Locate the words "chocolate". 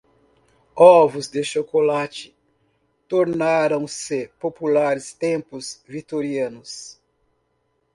1.43-2.35